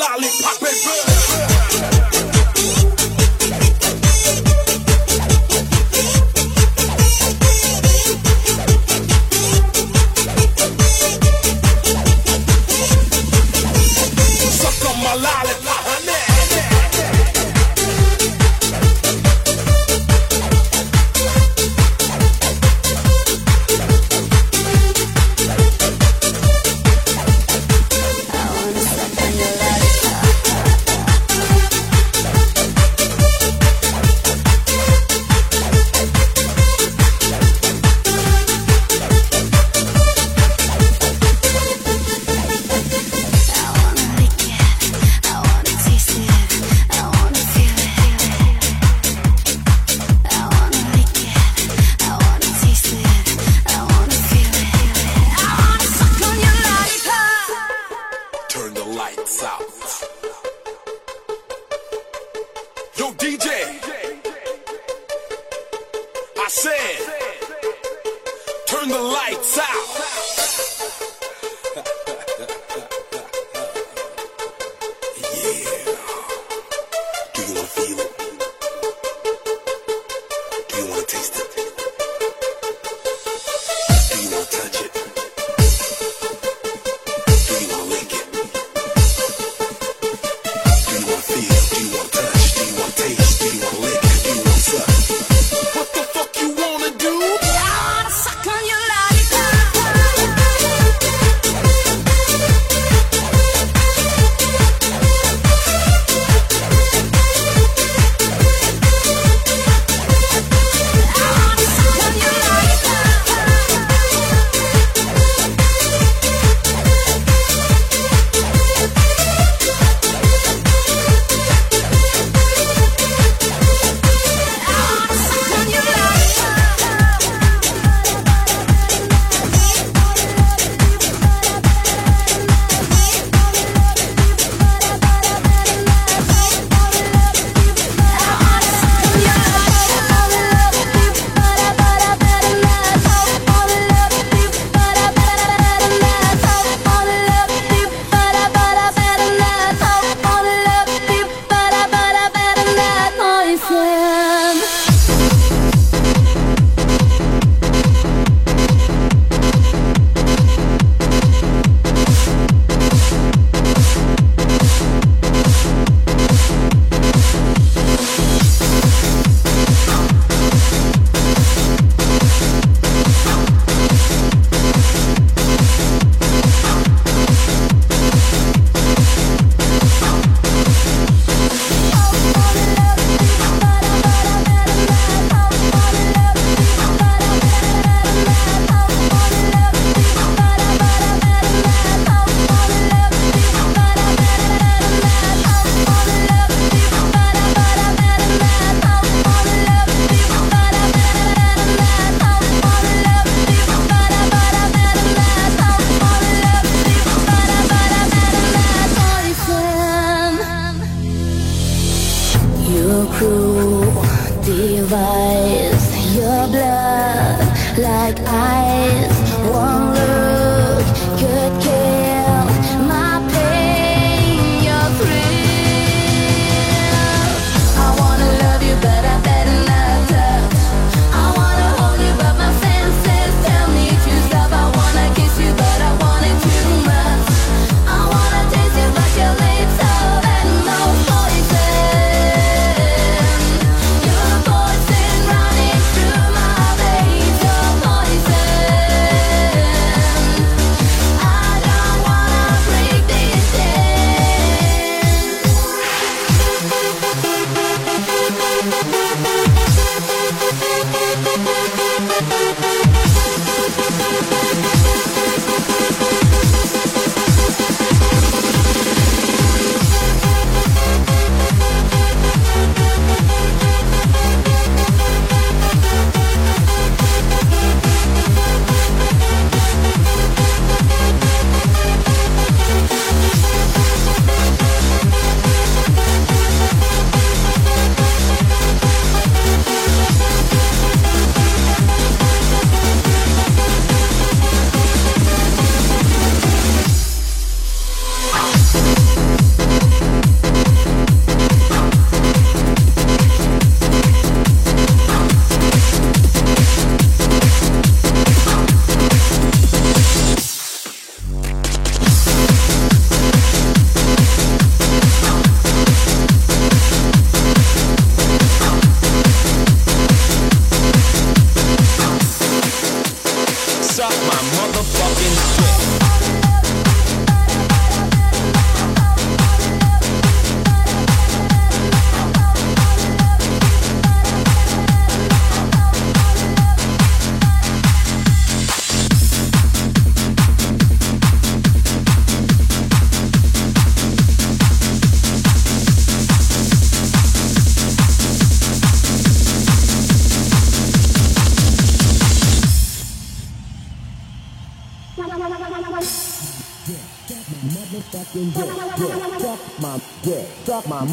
[0.00, 0.99] lollipop and blow.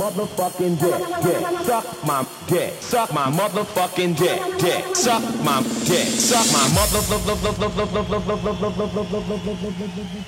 [0.09, 1.43] motherfucking dick, dick.
[1.65, 2.73] Suck my dick.
[2.81, 4.95] Suck my motherfucking dick, dick.
[4.95, 6.07] Suck my dick.
[6.07, 7.77] Suck my motherfucking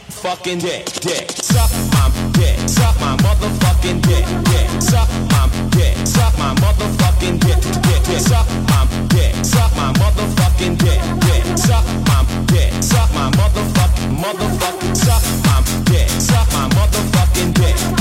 [0.09, 1.31] fucking dick, dick.
[1.31, 2.59] Suck my dick.
[2.67, 4.81] Suck my motherfucking dick, dick.
[4.81, 5.95] Suck my dick.
[6.05, 8.03] Suck my motherfucking dick, dick.
[8.03, 8.19] dick.
[8.19, 9.33] Suck my dick.
[9.45, 11.57] Suck my motherfucking dick, dick.
[11.57, 12.83] Suck my dick.
[12.83, 16.09] Suck my motherfucking motherfucking suck my dick.
[16.09, 17.98] Suck my motherfucking dick.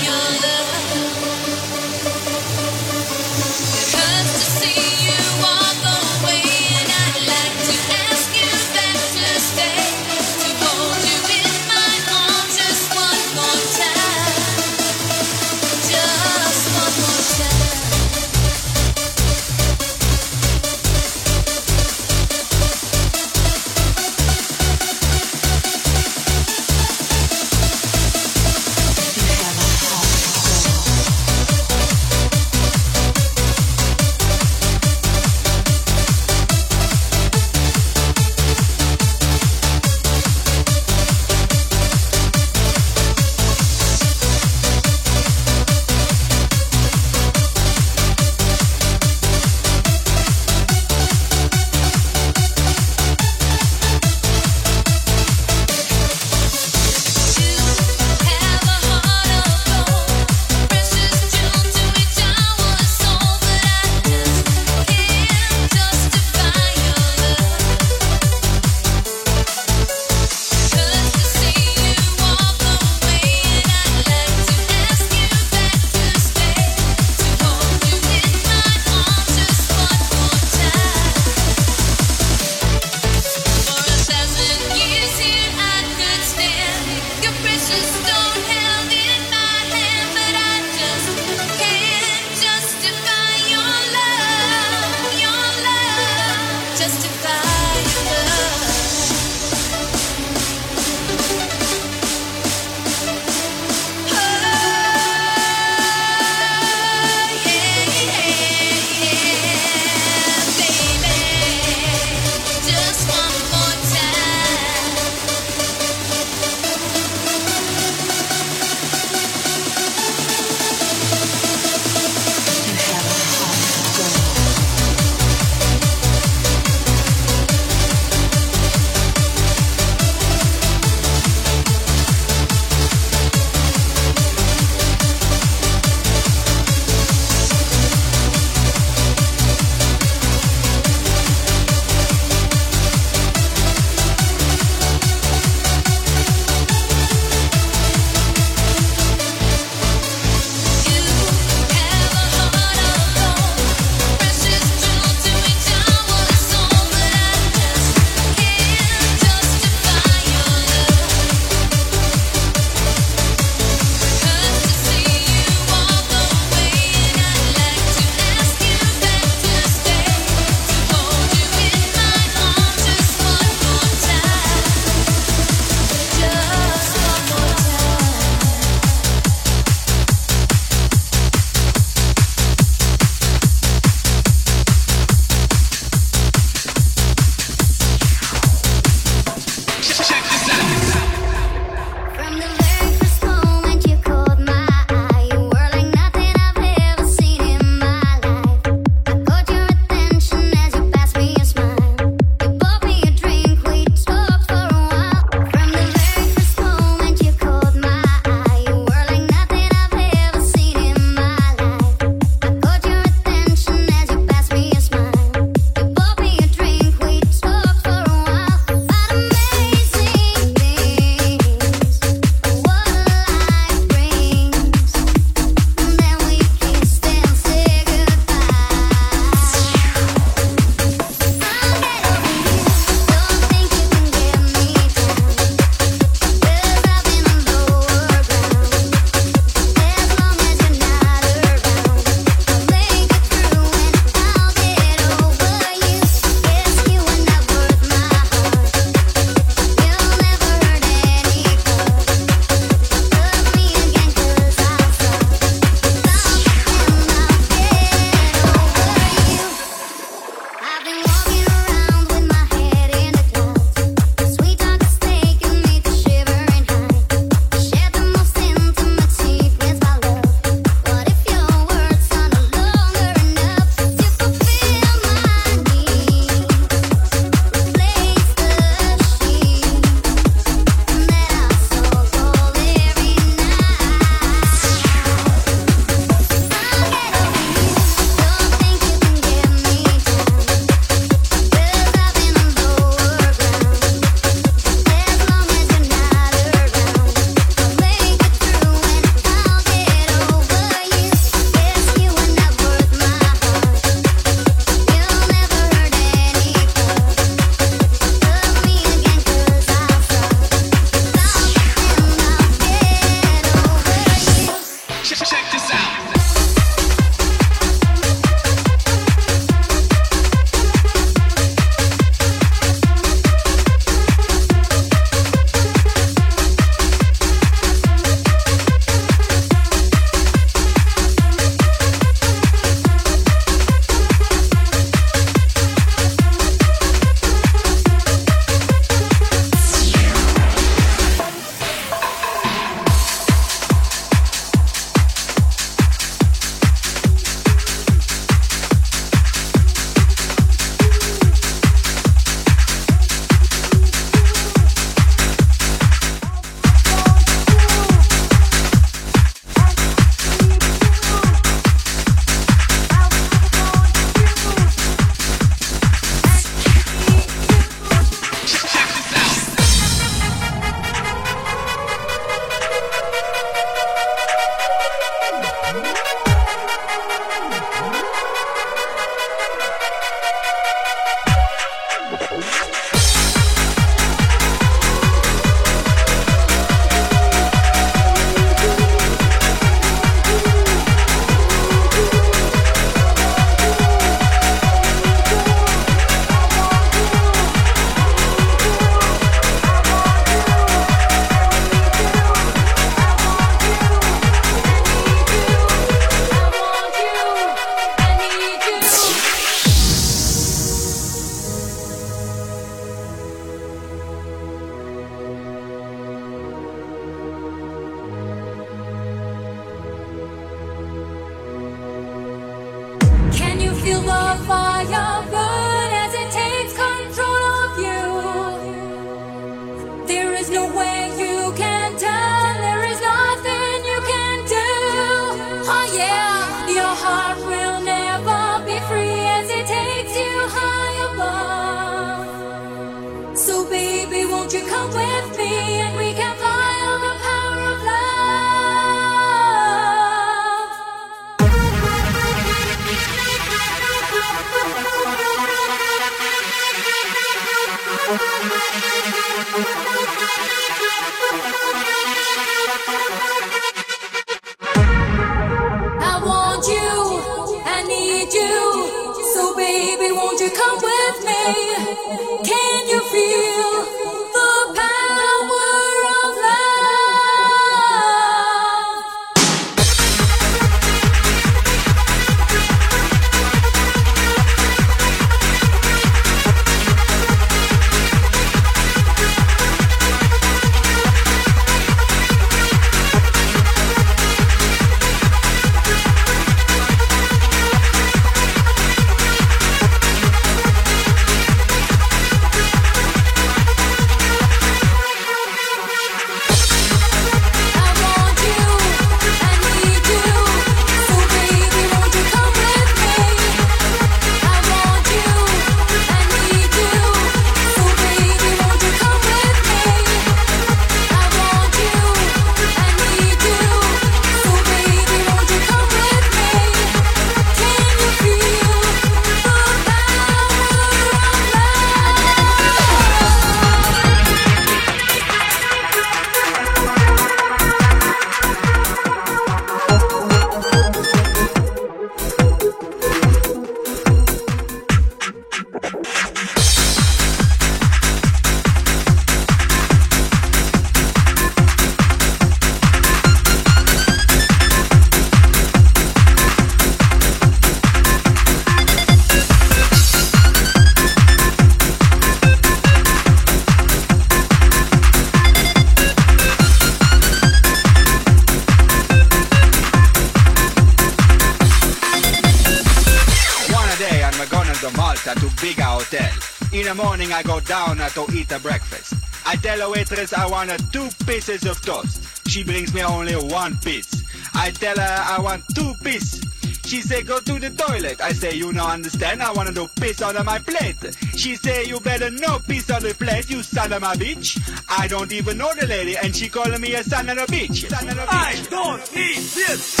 [583.33, 584.23] Only one piece.
[584.53, 586.41] I tell her I want two pieces.
[586.85, 588.19] She say go to the toilet.
[588.19, 589.41] I say you no understand.
[589.41, 591.15] I wanna do piss on my plate.
[591.35, 594.59] She say you better no piss on the plate, you son of a bitch.
[594.89, 597.89] I don't even know the lady, and she calling me a son of a bitch.
[597.89, 598.27] Son of a bitch.
[598.27, 600.00] I don't need this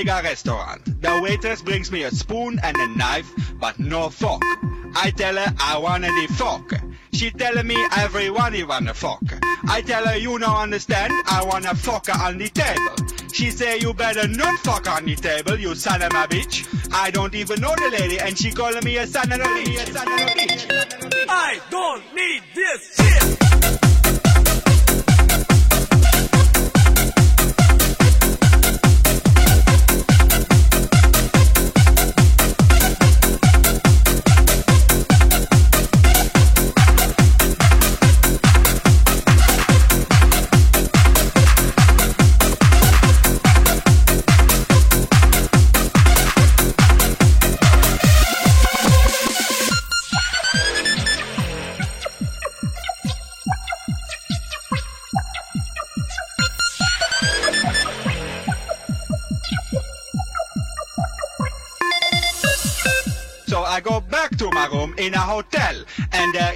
[0.00, 1.02] at a bigger restaurant.
[1.02, 4.42] The waitress brings me a spoon and a knife, but no fork.
[4.94, 6.80] I tell her I want the fork.
[7.12, 9.20] She telling me everyone you want a fork.
[9.68, 13.08] I tell her you don't understand, I want a fork on the table.
[13.32, 16.66] She say you better not fuck on the table, you son of a bitch.
[16.92, 20.66] I don't even know the lady and she calling me a son of a bitch.
[21.28, 23.39] I don't need this shit.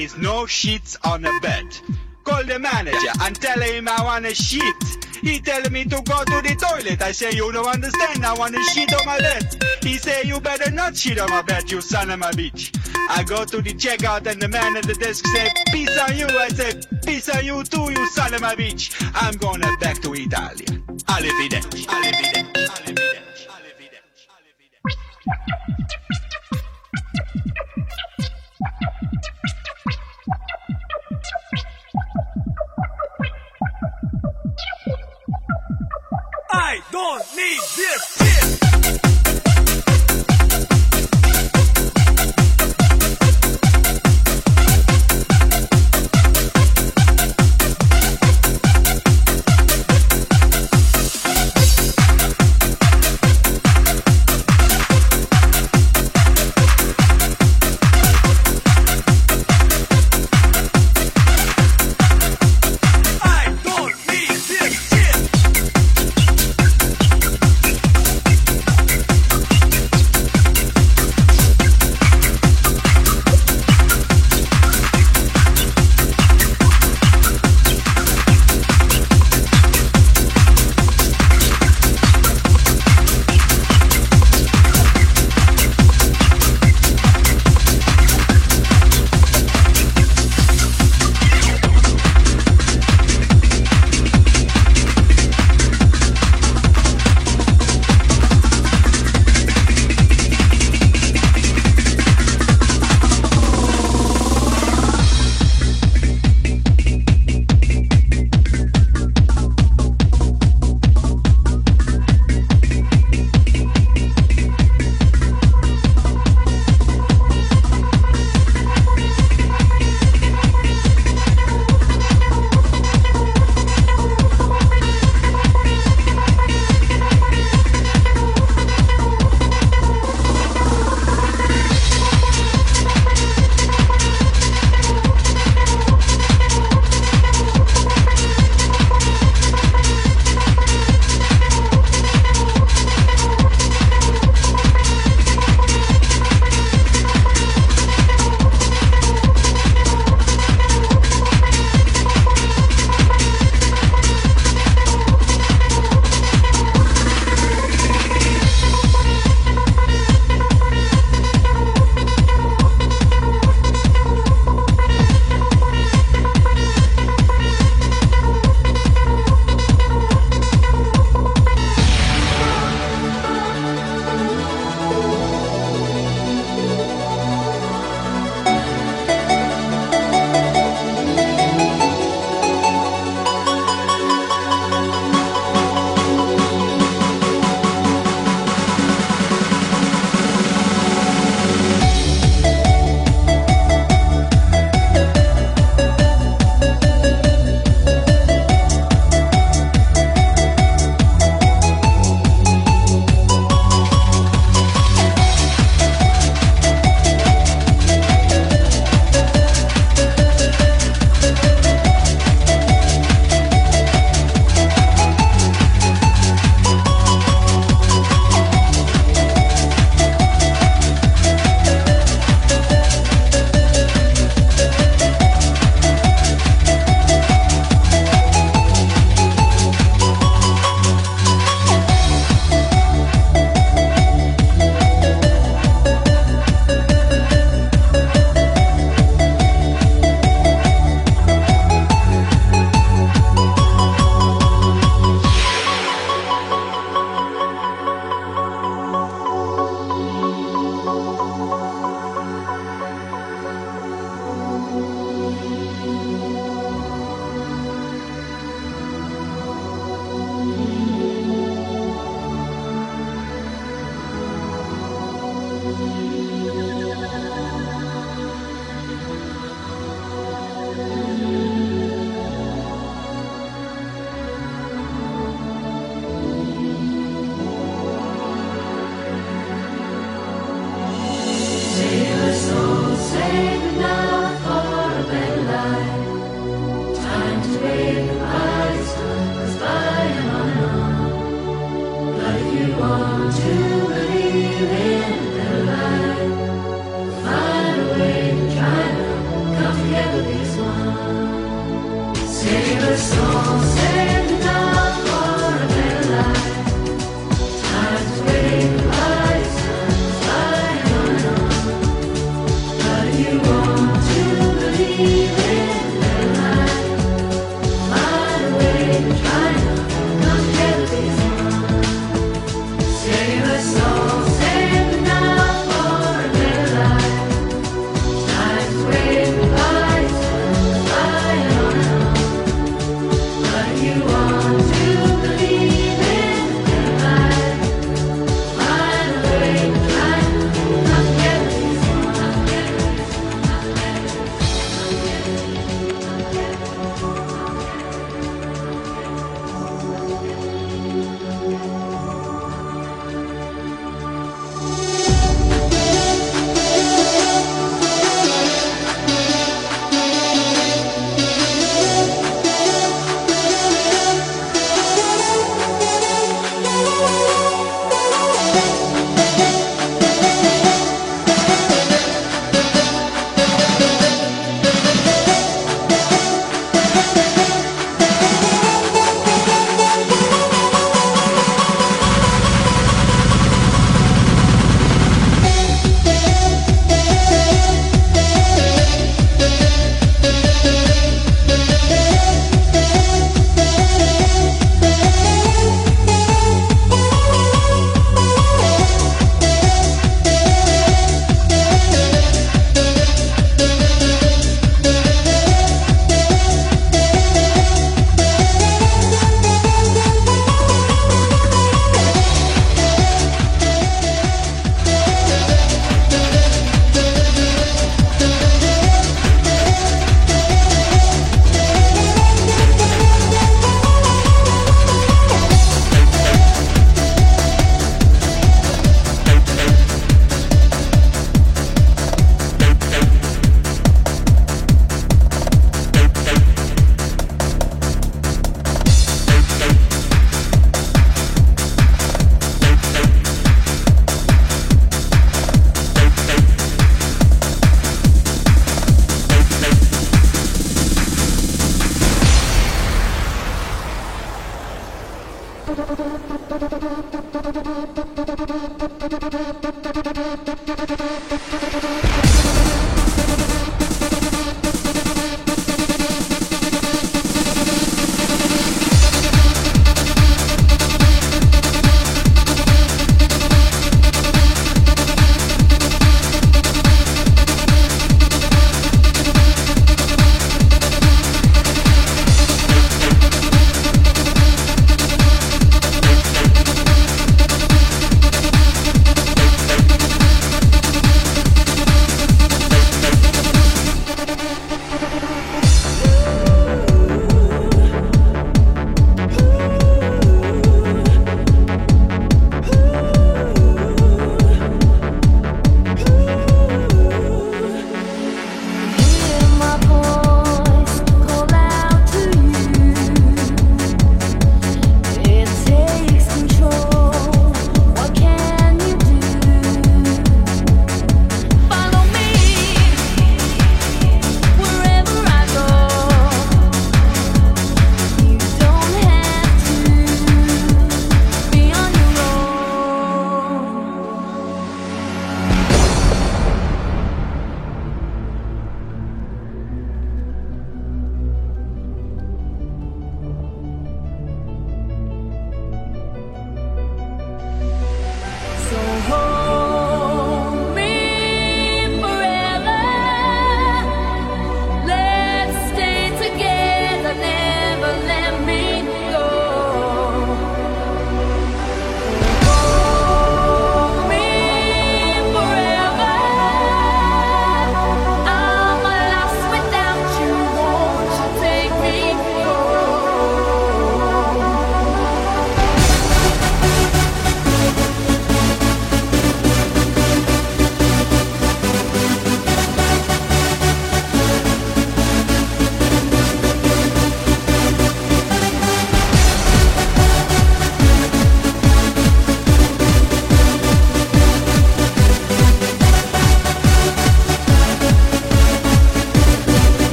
[0.00, 1.66] Is no sheets on the bed.
[2.24, 4.74] Call the manager and tell him I want a sheet.
[5.20, 7.02] He tell me to go to the toilet.
[7.02, 8.24] I say, you don't understand.
[8.24, 9.62] I want a sheet on my bed.
[9.82, 12.74] He say, you better not sheet on my bed, you son of a bitch.
[13.10, 16.26] I go to the checkout and the man at the desk say, peace on you.
[16.26, 18.94] I say, peace on you too, you son of a bitch.
[19.14, 20.64] I'm gonna back to Italy.
[21.08, 21.86] Arrivederci.
[21.86, 22.66] Arrivederci.
[22.66, 23.48] Arrivederci.
[23.48, 23.90] Arrivederci.
[36.52, 38.19] I don't need this